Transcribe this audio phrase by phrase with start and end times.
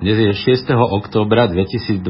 [0.00, 0.64] Dnes je 6.
[0.72, 2.00] októbra 2022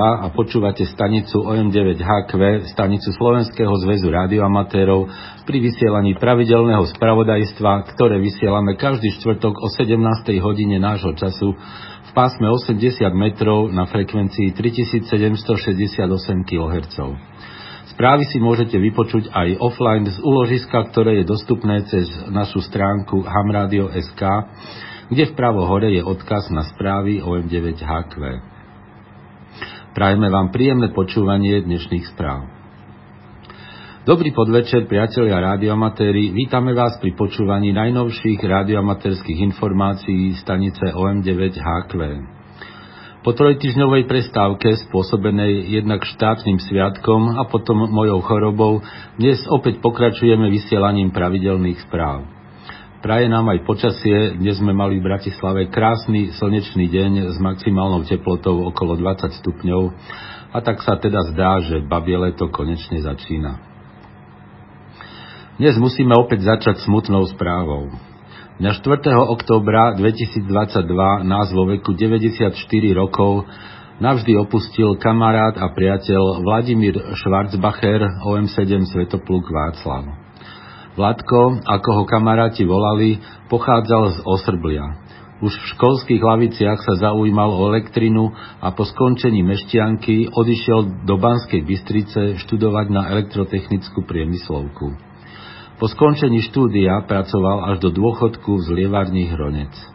[0.00, 5.12] a počúvate stanicu OM9HQ, stanicu Slovenského zväzu radioamatérov
[5.44, 10.40] pri vysielaní pravidelného spravodajstva, ktoré vysielame každý štvrtok o 17.
[10.40, 11.52] hodine nášho času
[12.08, 12.80] v pásme 80
[13.12, 16.96] metrov na frekvencii 3768 kHz.
[17.92, 24.48] Správy si môžete vypočuť aj offline z úložiska, ktoré je dostupné cez našu stránku hamradio.sk
[25.08, 28.14] kde vpravo hore je odkaz na správy OM9HQ.
[29.94, 32.50] Prajeme vám príjemné počúvanie dnešných správ.
[34.04, 36.28] Dobrý podvečer, priatelia radioamatéri.
[36.36, 41.92] Vítame vás pri počúvaní najnovších radioamatérských informácií stanice OM9HQ.
[43.24, 48.84] Po trojtyžňovej prestávke spôsobenej jednak štátnym sviatkom a potom mojou chorobou
[49.16, 52.33] dnes opäť pokračujeme vysielaním pravidelných správ.
[53.04, 54.32] Praje nám aj počasie.
[54.40, 59.92] Dnes sme mali v Bratislave krásny slnečný deň s maximálnou teplotou okolo 20 stupňov
[60.48, 63.60] a tak sa teda zdá, že babie leto konečne začína.
[65.60, 67.92] Dnes musíme opäť začať smutnou správou.
[68.56, 68.88] Dňa 4.
[69.36, 72.56] októbra 2022 nás vo veku 94
[72.96, 73.44] rokov
[74.00, 80.23] navždy opustil kamarát a priateľ Vladimír Schwarzbacher OM7 Svetopluk Václav.
[80.94, 83.18] Vladko, ako ho kamaráti volali,
[83.50, 85.02] pochádzal z Osrblia.
[85.42, 88.30] Už v školských laviciach sa zaujímal o elektrinu
[88.62, 94.94] a po skončení mešťanky odišiel do Banskej Bystrice študovať na elektrotechnickú priemyslovku.
[95.82, 99.93] Po skončení štúdia pracoval až do dôchodku v zlievárni Hronec.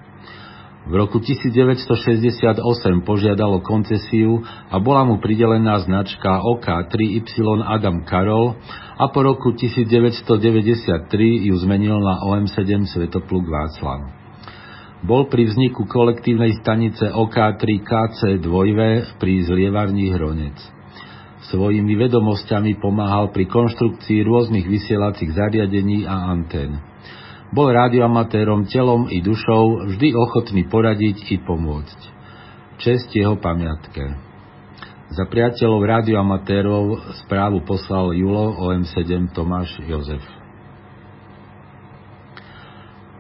[0.90, 2.66] V roku 1968
[3.06, 4.42] požiadalo koncesiu
[4.74, 8.58] a bola mu pridelená značka OK3Y Adam Karol
[8.98, 14.10] a po roku 1993 ju zmenil na OM7 Svetopluk Václav.
[15.06, 20.58] Bol pri vzniku kolektívnej stanice OK3KC 2 pri zlievarni Hronec.
[21.54, 26.89] Svojimi vedomosťami pomáhal pri konštrukcii rôznych vysielacích zariadení a antén.
[27.50, 32.00] Bol radioamatérom telom i dušou, vždy ochotný poradiť i pomôcť.
[32.78, 34.30] Čest jeho pamiatke.
[35.10, 36.84] Za priateľov radioamatérov
[37.26, 40.22] správu poslal Julo OM7 Tomáš Jozef.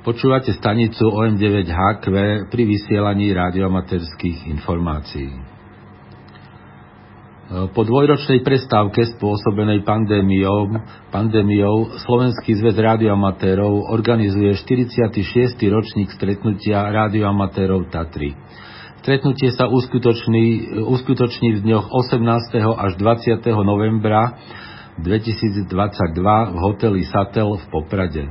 [0.05, 2.05] Počúvate stanicu OM9HQ
[2.53, 5.58] pri vysielaní radioamatérských informácií.
[7.49, 10.69] Po dvojročnej prestávke spôsobenej pandémiou,
[11.09, 15.57] pandémiou Slovenský zväz rádioamatérov organizuje 46.
[15.57, 18.37] ročník stretnutia rádioamatérov Tatry.
[19.01, 22.53] Stretnutie sa uskutoční, uskutoční v dňoch 18.
[22.53, 23.41] až 20.
[23.65, 24.37] novembra
[25.01, 28.29] 2022 v hoteli Satel v Poprade.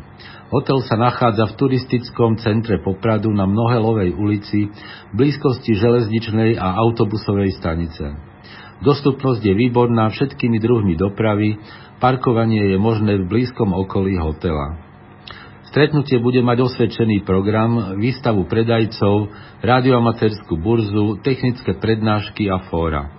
[0.55, 4.71] Hotel sa nachádza v turistickom centre Popradu na Mnohelovej ulici
[5.11, 8.38] v blízkosti železničnej a autobusovej stanice.
[8.79, 11.59] Dostupnosť je výborná všetkými druhmi dopravy,
[11.99, 14.79] parkovanie je možné v blízkom okolí hotela.
[15.69, 23.13] Stretnutie bude mať osvedčený program, výstavu predajcov, radioamatérskú burzu, technické prednášky a fóra.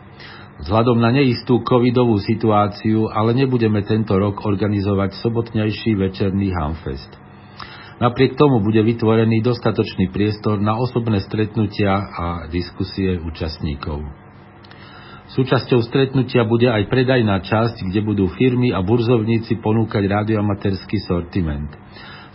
[0.59, 7.11] Vzhľadom na neistú covidovú situáciu ale nebudeme tento rok organizovať sobotnejší večerný Hamfest.
[7.99, 14.28] Napriek tomu bude vytvorený dostatočný priestor na osobné stretnutia a diskusie účastníkov.
[15.29, 21.69] Súčasťou stretnutia bude aj predajná časť, kde budú firmy a burzovníci ponúkať radioamatérsky sortiment.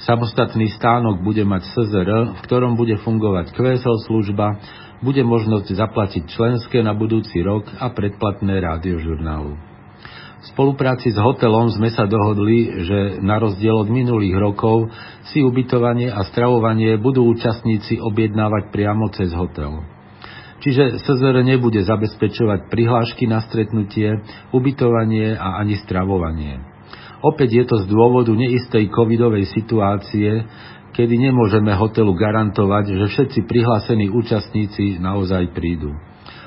[0.07, 4.63] Samostatný stánok bude mať SZR, v ktorom bude fungovať QSL služba,
[5.03, 9.75] bude možnosť zaplatiť členské na budúci rok a predplatné rádiožurnálu.
[10.45, 14.93] V spolupráci s hotelom sme sa dohodli, že na rozdiel od minulých rokov
[15.33, 19.94] si ubytovanie a stravovanie budú účastníci objednávať priamo cez hotel.
[20.65, 26.57] Čiže SZR nebude zabezpečovať prihlášky na stretnutie, ubytovanie a ani stravovanie.
[27.21, 30.45] Opäť je to z dôvodu neistej covidovej situácie,
[30.97, 35.93] kedy nemôžeme hotelu garantovať, že všetci prihlásení účastníci naozaj prídu.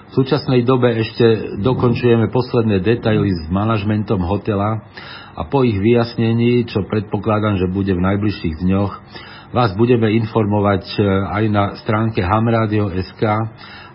[0.08, 4.82] V súčasnej dobe ešte dokončujeme posledné detaily s manažmentom hotela
[5.38, 8.94] a po ich vyjasnení, čo predpokladám, že bude v najbližších dňoch,
[9.52, 10.84] vás budeme informovať
[11.32, 13.24] aj na stránke hamradio.sk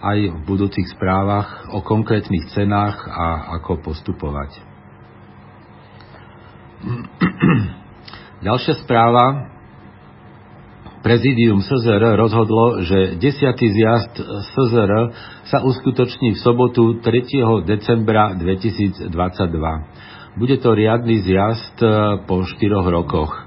[0.03, 4.51] aj v budúcich správach o konkrétnych cenách a ako postupovať.
[8.47, 9.55] Ďalšia správa.
[11.03, 13.59] Prezidium SZR rozhodlo, že 10.
[13.59, 15.11] zjazd SZR
[15.51, 17.67] sa uskutoční v sobotu 3.
[17.67, 19.11] decembra 2022.
[20.39, 21.75] Bude to riadny zjazd
[22.31, 23.42] po 4 rokoch.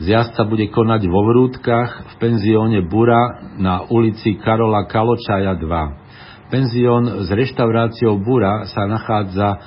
[0.00, 6.48] Zjazd sa bude konať vo Vrútkach v penzióne Bura na ulici Karola Kaločaja 2.
[6.48, 9.60] Penzión s reštauráciou Bura sa nachádza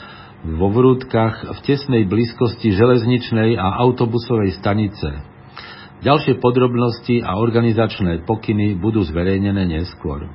[0.46, 5.14] vo Vrútkach v tesnej blízkosti železničnej a autobusovej stanice.
[6.02, 10.30] Ďalšie podrobnosti a organizačné pokyny budú zverejnené neskôr.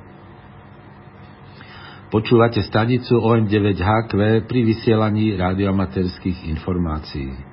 [2.11, 7.50] Počúvate stanicu OM9HQ pri vysielaní radioamatérských informácií.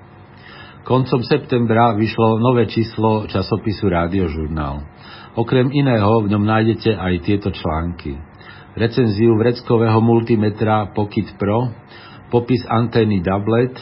[0.88, 4.88] Koncom septembra vyšlo nové číslo časopisu Rádiožurnál.
[5.36, 8.16] Okrem iného v ňom nájdete aj tieto články.
[8.72, 11.68] Recenziu vreckového multimetra Pocket Pro,
[12.32, 13.76] popis antény Doublet,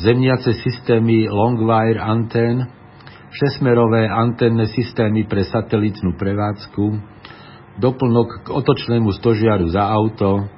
[0.00, 2.72] zemniace systémy Longwire antén,
[3.28, 6.84] šesmerové anténne systémy pre satelitnú prevádzku,
[7.84, 10.48] doplnok k otočnému stožiaru za auto,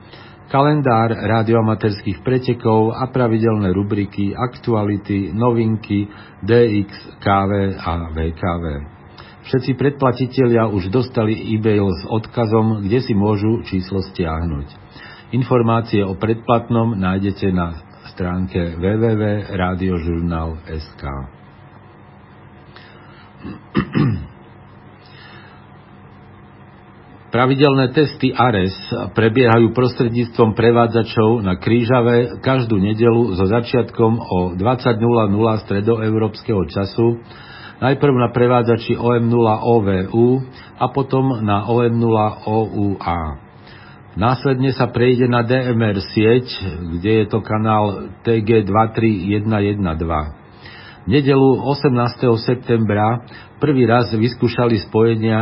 [0.50, 6.06] kalendár radioamaterských pretekov a pravidelné rubriky, aktuality, novinky,
[6.42, 8.64] DX, KV a VKV.
[9.46, 14.66] Všetci predplatitelia už dostali e-mail s odkazom, kde si môžu číslo stiahnuť.
[15.34, 17.78] Informácie o predplatnom nájdete na
[18.10, 21.02] stránke www.radiožurnal.sk.
[27.36, 28.72] Pravidelné testy ARES
[29.12, 35.04] prebiehajú prostredníctvom prevádzačov na Krížave každú nedelu so začiatkom o 20.00
[35.68, 37.20] stredoeurópskeho času,
[37.84, 40.48] najprv na prevádzači OM0 OVU
[40.80, 42.16] a potom na OM0
[42.48, 43.20] OUA.
[44.16, 46.48] Následne sa prejde na DMR sieť,
[46.96, 50.45] kde je to kanál TG23112.
[51.06, 52.18] Nedelu 18.
[52.42, 53.22] septembra
[53.62, 55.38] Prvý raz vyskúšali spojenia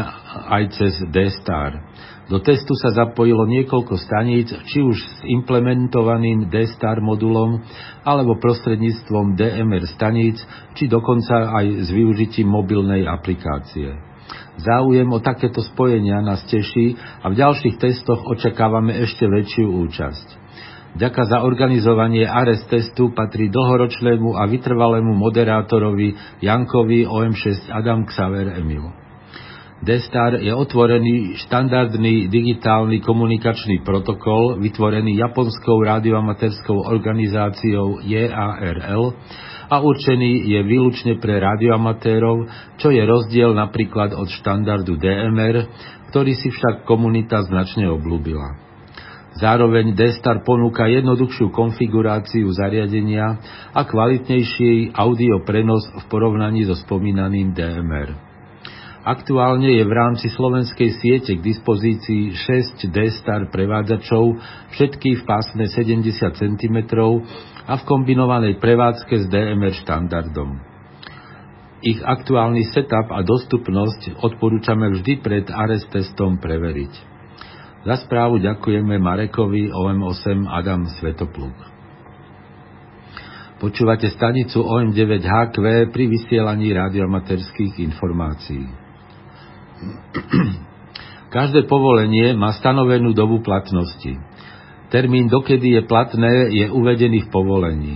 [0.52, 1.81] aj cez D-Star.
[2.28, 7.64] Do testu sa zapojilo niekoľko staníc, či už s implementovaným D-Star modulom,
[8.05, 10.37] alebo prostredníctvom DMR staníc,
[10.76, 13.96] či dokonca aj s využitím mobilnej aplikácie.
[14.60, 16.93] Záujem o takéto spojenia nás teší
[17.25, 20.44] a v ďalších testoch očakávame ešte väčšiu účasť.
[20.94, 28.94] Ďaka za organizovanie ARES testu patrí dlhoročnému a vytrvalému moderátorovi Jankovi OM6 Adam Xaver Emil.
[29.82, 39.19] Destar je otvorený štandardný digitálny komunikačný protokol vytvorený japonskou radioamatérskou organizáciou JARL
[39.67, 42.46] a určený je výlučne pre radioamatérov,
[42.79, 45.69] čo je rozdiel napríklad od štandardu DMR,
[46.14, 48.63] ktorý si však komunita značne oblúbila.
[49.34, 53.42] Zároveň D-Star ponúka jednoduchšiu konfiguráciu zariadenia
[53.75, 58.14] a kvalitnejší audio prenos v porovnaní so spomínaným DMR.
[59.04, 64.38] Aktuálne je v rámci slovenskej siete k dispozícii 6 D-Star prevádzačov,
[64.72, 66.78] všetky v pásme 70 cm
[67.69, 70.56] a v kombinovanej prevádzke s DMR štandardom.
[71.84, 77.13] Ich aktuálny setup a dostupnosť odporúčame vždy pred ARES testom preveriť.
[77.84, 81.52] Za správu ďakujeme Marekovi OM8 Adam Svetopluk.
[83.60, 85.56] Počúvate stanicu OM9HQ
[85.92, 88.64] pri vysielaní radiomaterských informácií.
[91.36, 94.16] Každé povolenie má stanovenú dobu platnosti.
[94.88, 97.94] Termín, dokedy je platné, je uvedený v povolení.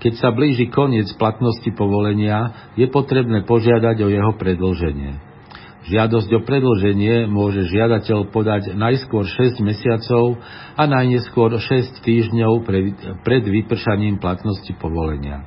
[0.00, 5.25] Keď sa blíži koniec platnosti povolenia, je potrebné požiadať o jeho predlženie.
[5.86, 10.42] Žiadosť o predlženie môže žiadateľ podať najskôr 6 mesiacov
[10.74, 12.66] a najneskôr 6 týždňov
[13.22, 15.46] pred vypršaním platnosti povolenia.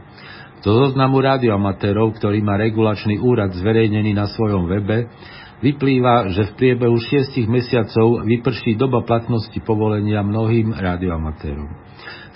[0.64, 5.12] Do zoznamu radioamatérov, ktorý má regulačný úrad zverejnený na svojom webe,
[5.60, 11.68] vyplýva, že v priebehu 6 mesiacov vyprší doba platnosti povolenia mnohým radioamatérom.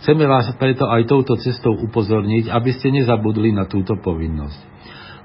[0.03, 4.72] Chceme vás preto aj touto cestou upozorniť, aby ste nezabudli na túto povinnosť.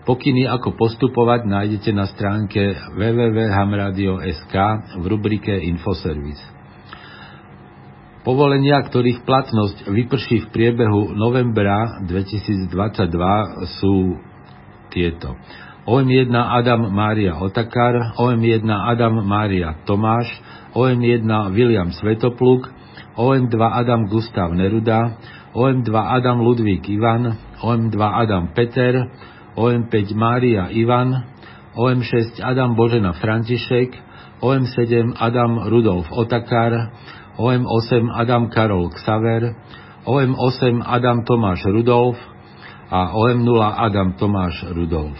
[0.09, 4.55] Pokyny, ako postupovať, nájdete na stránke www.hamradio.sk
[4.97, 6.41] v rubrike Infoservice.
[8.25, 12.73] Povolenia, ktorých platnosť vyprší v priebehu novembra 2022
[13.77, 14.17] sú
[14.89, 15.37] tieto.
[15.85, 20.33] OM1 Adam Mária Otakar, OM1 Adam Mária Tomáš,
[20.73, 22.65] OM1 William Svetopluk,
[23.13, 25.21] OM2 Adam Gustav Neruda,
[25.53, 29.05] OM2 Adam Ludvík Ivan, OM2 Adam Peter,
[29.59, 31.27] OM5 Mária Ivan,
[31.75, 33.91] OM6 Adam Božena František,
[34.39, 36.95] OM7 Adam Rudolf Otakar,
[37.35, 39.59] OM8 Adam Karol Ksaver,
[40.07, 42.17] OM8 Adam Tomáš Rudolf
[42.87, 45.19] a OM0 Adam Tomáš Rudolf.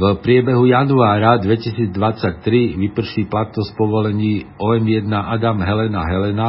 [0.00, 6.48] V priebehu januára 2023 vyprší platnosť povolení OM1 Adam Helena Helena,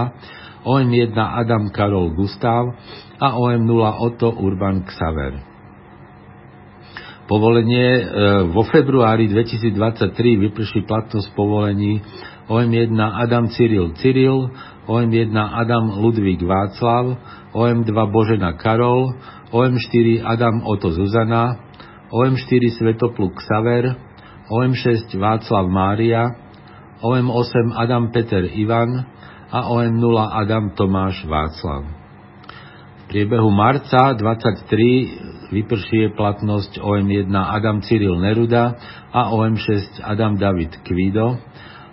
[0.64, 2.78] OM1 Adam Karol Gustav
[3.18, 5.51] a OM0 Otto Urban Xaver.
[7.32, 8.04] Povolenie e,
[8.52, 12.04] vo februári 2023 vyprší platnosť povolení
[12.52, 14.52] OM1 Adam Cyril Cyril,
[14.84, 17.16] OM1 Adam Ludvík Václav,
[17.56, 19.16] OM2 Božena Karol,
[19.48, 21.56] OM4 Adam Oto Zuzana,
[22.12, 23.96] OM4 Svetopluk Saver,
[24.52, 26.36] OM6 Václav Mária,
[27.00, 29.08] OM8 Adam Peter Ivan
[29.48, 31.88] a OM0 Adam Tomáš Václav.
[33.00, 38.80] V priebehu marca 23 vypršie platnosť OM1 Adam Cyril Neruda
[39.12, 41.36] a OM6 Adam David Kvido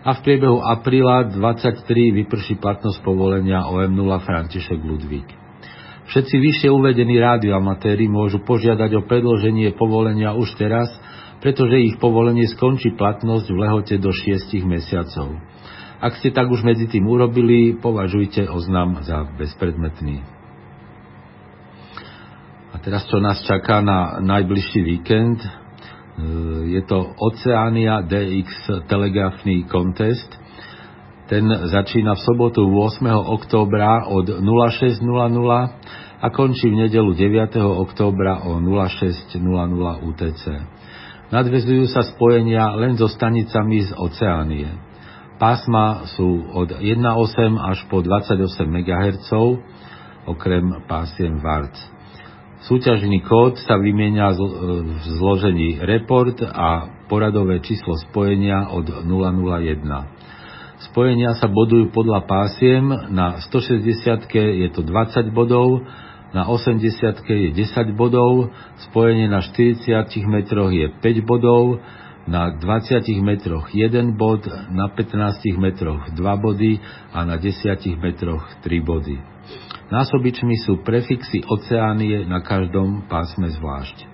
[0.07, 1.85] a v priebehu apríla 23
[2.25, 5.29] vyprší platnosť povolenia OM0 František Ludvík.
[6.09, 10.89] Všetci vyššie uvedení rádioamatéri môžu požiadať o predloženie povolenia už teraz,
[11.45, 15.37] pretože ich povolenie skončí platnosť v lehote do 6 mesiacov.
[15.99, 20.38] Ak ste tak už medzi tým urobili, považujte oznam za bezpredmetný.
[22.89, 25.51] Teraz, čo nás čaká na najbližší víkend, e,
[26.73, 28.49] je to Oceania DX
[28.89, 30.25] telegrafný kontest.
[31.29, 33.13] Ten začína v sobotu 8.
[33.13, 35.05] októbra od 06.00
[36.17, 37.61] a končí v nedelu 9.
[37.61, 39.37] októbra o 06.00
[40.09, 40.45] UTC.
[41.29, 44.73] Nadvezujú sa spojenia len so stanicami z Oceánie.
[45.37, 49.29] Pásma sú od 1,8 až po 28 MHz,
[50.25, 51.98] okrem pásiem VARC.
[52.67, 59.87] Súťažný kód sa vymieňa v zložení report a poradové číslo spojenia od 001.
[60.91, 62.83] Spojenia sa bodujú podľa pásiem,
[63.15, 65.87] na 160 je to 20 bodov,
[66.35, 68.51] na 80 je 10 bodov,
[68.91, 71.79] spojenie na 40 metroch je 5 bodov,
[72.27, 76.83] na 20 metroch 1 bod, na 15 metroch 2 body
[77.15, 79.38] a na 10 metroch 3 body.
[79.89, 84.05] Násobičmi sú prefixy oceánie na každom pásme zvlášť.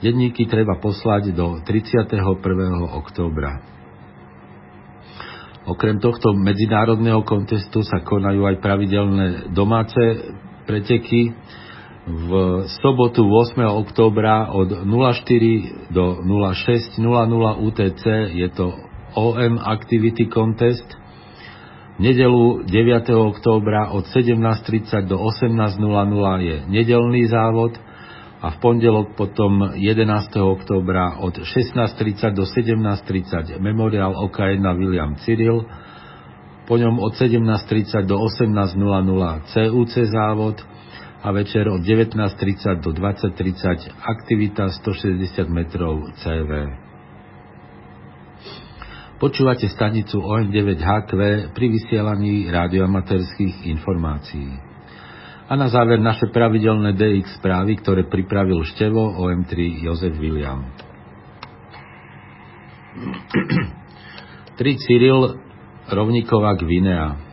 [0.00, 2.22] Denníky treba poslať do 31.
[3.04, 3.60] októbra.
[5.68, 10.00] Okrem tohto medzinárodného kontestu sa konajú aj pravidelné domáce
[10.64, 11.36] preteky,
[12.10, 13.60] v sobotu 8.
[13.60, 16.96] októbra od 04 do 06.00
[17.60, 18.72] UTC je to
[19.14, 20.99] OM Activity Contest.
[22.00, 23.12] Nedelu 9.
[23.12, 27.76] októbra od 17.30 do 18.00 je nedelný závod
[28.40, 30.08] a v pondelok potom 11.
[30.40, 35.68] októbra od 16.30 do 17.30 Memorial OK1 William Cyril,
[36.64, 38.80] po ňom od 17.30 do 18.00
[39.52, 40.56] CUC závod,
[41.20, 46.72] a večer od 19.30 do 20.30 aktivita 160 metrov CV.
[49.20, 51.10] Počúvate stanicu OM9HQ
[51.52, 54.48] pri vysielaní radioamatérských informácií.
[55.44, 60.64] A na záver naše pravidelné DX správy, ktoré pripravil števo OM3 Jozef William.
[64.56, 65.36] 3 Cyril
[65.92, 67.29] Rovníková Gvinea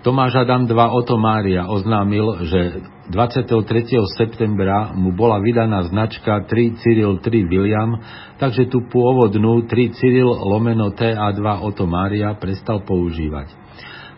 [0.00, 2.80] Tomáš Adam 2 Oto Mária oznámil, že
[3.12, 4.00] 23.
[4.16, 8.00] septembra mu bola vydaná značka 3 Cyril 3 William,
[8.40, 13.52] takže tú pôvodnú 3 Cyril lomeno TA2 Oto Mária prestal používať.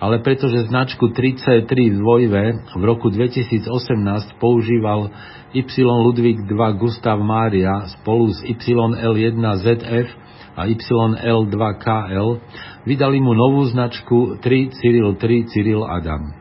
[0.02, 1.70] Ale pretože značku 3C3
[2.02, 2.36] 2V
[2.74, 3.70] v roku 2018
[4.42, 5.14] používal
[5.54, 10.08] Y Ludvík 2 Gustav Mária spolu s YL1 ZF
[10.58, 12.28] a YL2KL,
[12.82, 16.34] vydali mu novú značku 3 Cyril 3 Cyril Adam.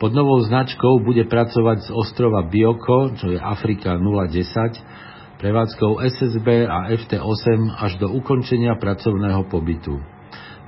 [0.00, 6.88] Pod novou značkou bude pracovať z ostrova Bioko, čo je Afrika 010, prevádzkou SSB a
[6.96, 10.15] FT8 až do ukončenia pracovného pobytu.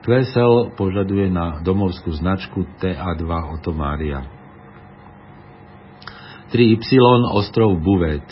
[0.09, 3.29] QSL požaduje na domovskú značku TA2
[3.61, 4.25] Otomária.
[6.49, 6.81] 3Y
[7.37, 8.25] ostrov Buvet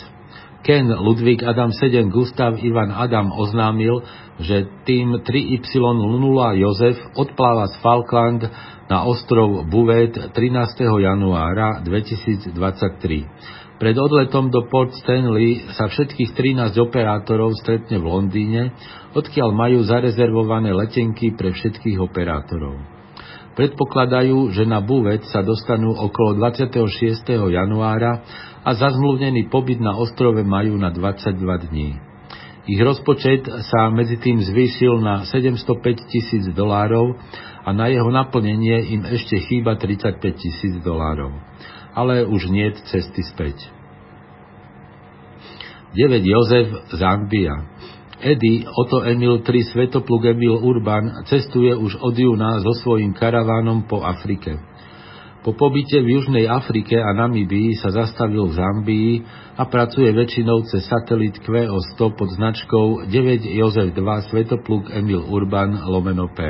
[0.65, 4.01] Ken Ludvík Adam 7 Gustav Ivan Adam oznámil,
[4.37, 8.41] že tým 3Y0 Jozef odpláva z Falkland
[8.87, 10.33] na ostrov Buvet 13.
[11.01, 12.53] januára 2023.
[13.77, 18.73] Pred odletom do Port Stanley sa všetkých 13 operátorov stretne v Londýne,
[19.13, 22.73] odkiaľ majú zarezervované letenky pre všetkých operátorov.
[23.53, 27.25] Predpokladajú, že na Buvet sa dostanú okolo 26.
[27.53, 28.21] januára
[28.61, 32.06] a zazmluvnený pobyt na ostrove majú na 22 dní.
[32.67, 37.15] Ich rozpočet sa medzi tým zvýšil na 705 tisíc dolárov
[37.63, 41.31] a na jeho naplnenie im ešte chýba 35 tisíc dolárov.
[41.95, 43.55] Ale už nie cesty späť.
[45.95, 47.55] 9 Jozef Zambia
[48.17, 54.01] Edy Oto Emil 3 Svetopluk Emil Urban cestuje už od júna so svojím karavánom po
[54.01, 54.57] Afrike.
[55.47, 59.11] Po pobyte v Južnej Afrike a Namibii sa zastavil v Zambii
[59.55, 66.27] a pracuje väčšinou cez satelit QO100 pod značkou 9 Jozef 2 Svetopluk Emil Urban lomeno
[66.35, 66.43] P.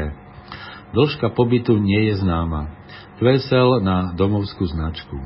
[0.97, 2.73] Dĺžka pobytu nie je známa.
[3.21, 5.17] Kvesel na domovskú značku.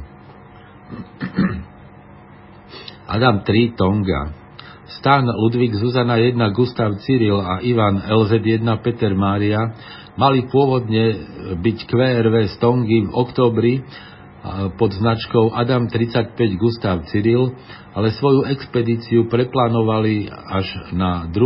[3.15, 4.35] Adam 3 Tonga
[4.99, 9.71] Stan Ludvík Zuzana 1 Gustav Cyril a Ivan LZ1 Peter Mária
[10.19, 11.05] mali pôvodne
[11.59, 13.73] byť QRV Stongy v októbri
[14.75, 17.53] pod značkou Adam 35 Gustav Cyril,
[17.93, 21.37] ale svoju expedíciu preplánovali až na 2.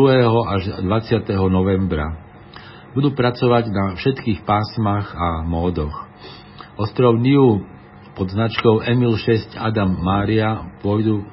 [0.47, 1.27] až 20.
[1.51, 2.23] novembra.
[2.95, 6.07] Budú pracovať na všetkých pásmach a módoch.
[6.79, 7.67] Ostrov Niu
[8.15, 11.27] pod značkou Emil 6 Adam Mária pôjdu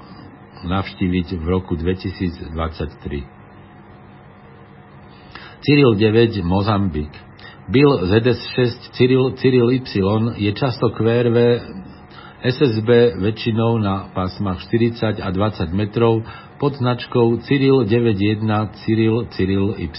[0.66, 3.31] navštíviť v roku 2023.
[5.62, 7.14] Cyril 9 Mozambik.
[7.70, 9.86] Bill ZS6 Cyril, Cyril Y
[10.34, 11.38] je často QRV
[12.42, 16.26] SSB väčšinou na pásmach 40 a 20 metrov
[16.58, 18.42] pod značkou Cyril 91
[18.82, 19.94] Cyril Cyril Y.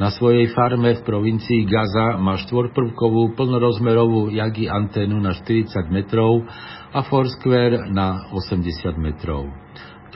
[0.00, 6.48] Na svojej farme v provincii Gaza má štvorprvkovú plnorozmerovú Yagi anténu na 40 metrov
[6.96, 9.52] a Foursquare na 80 metrov.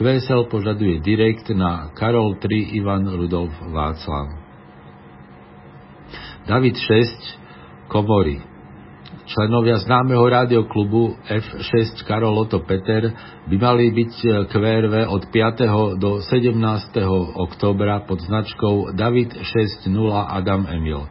[0.01, 4.33] QSL požaduje direkt na Karol 3 Ivan Rudolf Václav.
[6.49, 8.41] David 6 Komory
[9.29, 13.13] Členovia známeho rádioklubu F6 Karol Otto Peter
[13.45, 14.13] by mali byť
[14.49, 16.01] QRV od 5.
[16.01, 16.57] do 17.
[17.37, 19.85] októbra pod značkou David 6.0
[20.17, 21.05] Adam Emil.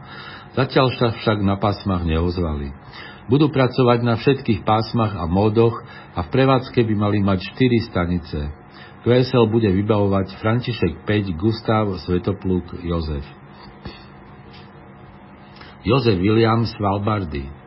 [0.58, 2.74] Zatiaľ sa však na pásmach neozvali.
[3.30, 5.78] Budú pracovať na všetkých pásmach a módoch
[6.18, 8.59] a v prevádzke by mali mať 4 stanice.
[9.00, 13.24] QSL bude vybavovať František 5 Gustav Svetopluk Jozef.
[15.80, 17.60] Jozef William Svalbardy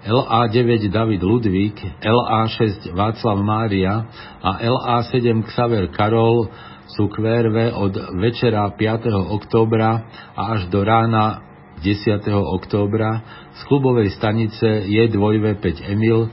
[0.00, 4.08] LA9 David Ludvík, LA6 Václav Mária
[4.40, 6.48] a LA7 Xaver Karol
[6.96, 9.12] sú QRV od večera 5.
[9.36, 11.44] októbra a až do rána
[11.84, 12.16] 10.
[12.32, 13.20] októbra
[13.52, 16.32] z klubovej stanice J2V5 Emil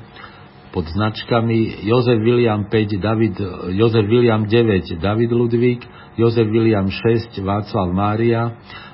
[0.73, 3.36] pod značkami Jozef William 5 David,
[3.71, 5.82] Jozef William 9 David Ludvík,
[6.17, 8.51] Jozef William 6 Václav Mária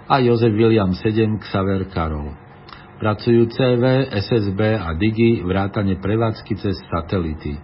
[0.08, 2.36] a Jozef William 7 Xaver Karol.
[3.00, 7.60] Pracujú CV, SSB a Digi vrátane prevádzky cez satelity.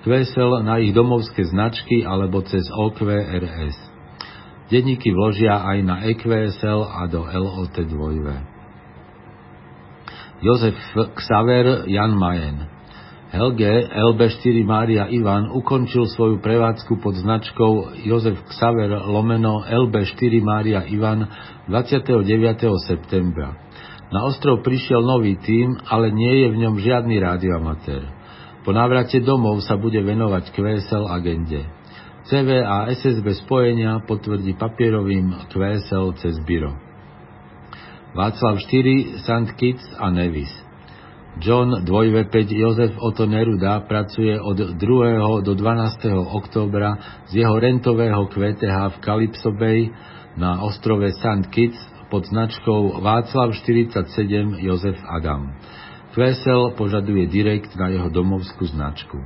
[0.00, 3.76] QSL na ich domovské značky alebo cez OQRS.
[4.72, 7.98] Denníky vložia aj na EQSL a do LOT2.
[10.40, 10.78] Jozef
[11.20, 12.79] Xaver Jan Majen
[13.30, 21.30] Helge LB4 Mária Ivan ukončil svoju prevádzku pod značkou Jozef Xaver lomeno LB4 Mária Ivan
[21.70, 22.26] 29.
[22.82, 23.54] septembra.
[24.10, 28.02] Na ostrov prišiel nový tím, ale nie je v ňom žiadny radioamatér.
[28.66, 31.62] Po návrate domov sa bude venovať QSL agende.
[32.26, 36.74] CV a SSB spojenia potvrdí papierovým QSL cez byro.
[38.10, 39.48] Václav 4, St.
[39.54, 40.50] Kitts a Nevis.
[41.38, 45.46] John 2V5 Jozef Otto Neruda pracuje od 2.
[45.46, 46.10] do 12.
[46.26, 46.98] októbra
[47.30, 49.94] z jeho rentového QTH v Calypso Bay
[50.34, 51.46] na ostrove St.
[51.54, 51.78] Kitts
[52.10, 55.54] pod značkou Václav 47 Jozef Adam.
[56.10, 59.22] Kvesel požaduje direkt na jeho domovskú značku.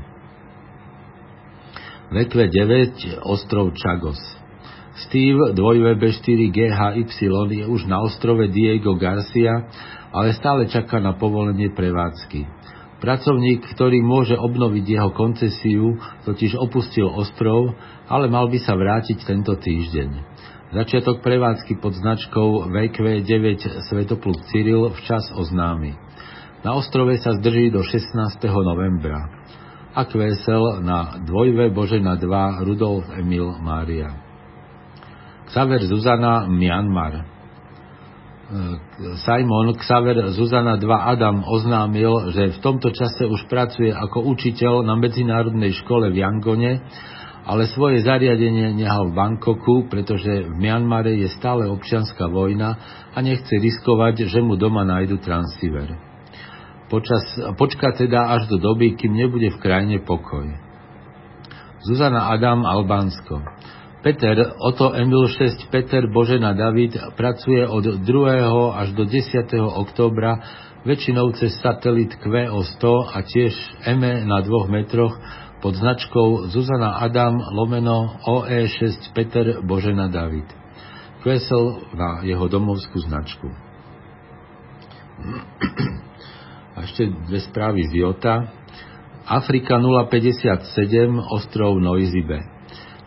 [2.12, 4.20] VQ 9 ostrov Chagos
[4.94, 7.02] Steve 2VB4GHY
[7.50, 9.66] je už na ostrove Diego Garcia
[10.14, 12.46] ale stále čaká na povolenie prevádzky.
[13.02, 17.74] Pracovník, ktorý môže obnoviť jeho koncesiu, totiž opustil ostrov,
[18.06, 20.10] ale mal by sa vrátiť tento týždeň.
[20.72, 25.92] Začiatok prevádzky pod značkou VQ9 Svetopluk Cyril včas oznámi.
[26.64, 28.14] Na ostrove sa zdrží do 16.
[28.48, 29.28] novembra.
[29.94, 34.10] A kvesel na 2 Božena 2 Rudolf Emil Mária.
[35.52, 37.33] Xaver Zuzana Myanmar
[39.26, 44.94] Simon Xaver Zuzana 2 Adam oznámil, že v tomto čase už pracuje ako učiteľ na
[44.94, 46.78] medzinárodnej škole v Yangone,
[47.44, 52.78] ale svoje zariadenie nehal v Bangkoku, pretože v Mianmare je stále občianská vojna
[53.10, 55.98] a nechce riskovať, že mu doma nájdu transceiver.
[56.86, 57.24] Počas,
[57.58, 60.46] počka teda až do doby, kým nebude v krajine pokoj.
[61.84, 63.42] Zuzana Adam Albánsko
[64.04, 68.04] Peter, Oto Emil 6 Peter Božena David pracuje od 2.
[68.76, 69.48] až do 10.
[69.56, 70.44] októbra
[70.84, 73.56] väčšinou cez satelit QO100 a tiež
[73.88, 75.16] EME na 2 metroch
[75.64, 80.52] pod značkou Zuzana Adam lomeno OE6 Peter Božena David.
[81.24, 83.48] QSL na jeho domovskú značku.
[86.76, 88.52] A ešte dve správy z Jota.
[89.24, 90.60] Afrika 057,
[91.32, 92.53] ostrov Noizibe.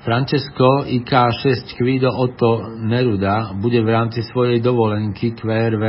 [0.07, 5.83] Francesco IK6 Quido Otto Neruda bude v rámci svojej dovolenky QRV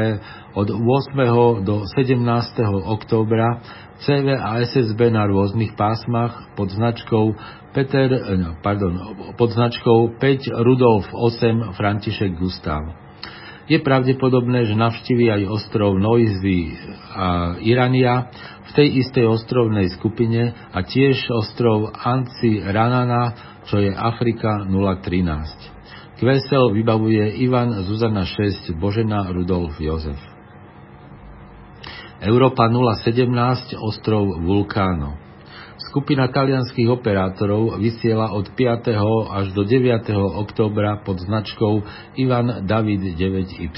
[0.58, 1.62] od 8.
[1.62, 2.26] do 17.
[2.82, 3.62] októbra
[4.02, 7.30] CV a SSB na rôznych pásmach pod značkou
[7.70, 8.98] Peter, eh, pardon,
[9.38, 12.90] pod značkou 5 Rudolf 8 František Gustav.
[13.70, 16.74] Je pravdepodobné, že navštíví aj ostrov Noizvy
[17.14, 18.34] a Irania
[18.66, 26.18] v tej istej ostrovnej skupine a tiež ostrov Anci Ranana čo je Afrika 013.
[26.18, 30.18] Kvesel vybavuje Ivan Zuzana 6 Božena Rudolf Jozef.
[32.18, 35.14] Európa 017 ostrov Vulkáno.
[35.78, 38.90] Skupina talianských operátorov vysiela od 5.
[39.30, 40.10] až do 9.
[40.42, 41.86] októbra pod značkou
[42.18, 43.70] Ivan David 9Y.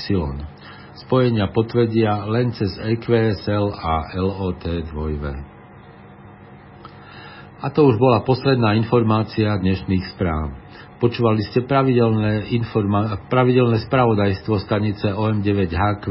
[1.05, 5.50] Spojenia potvrdia len cez EQSL a LOT 2V.
[7.61, 10.57] A to už bola posledná informácia dnešných správ.
[10.97, 16.09] Počúvali ste pravidelné, informa- pravidelné spravodajstvo stanice OM9HQ,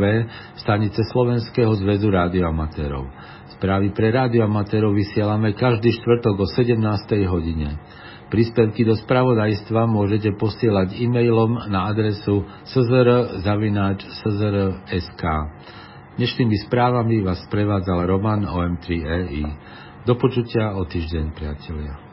[0.62, 3.02] stanice Slovenského zväzu rádioamatérov.
[3.58, 6.86] Správy pre rádioamatérov vysielame každý štvrtok o 17.
[7.26, 7.82] hodine.
[8.30, 15.24] Príspevky do spravodajstva môžete posielať e-mailom na adresu czr.sk.
[16.14, 19.89] Dnešnými správami vás prevádzal Roman OM3EI.
[20.08, 22.09] Do počutia o týždeň, priatelia.